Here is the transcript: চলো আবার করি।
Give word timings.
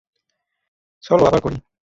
চলো 1.03 1.23
আবার 1.25 1.41
করি। 1.41 1.57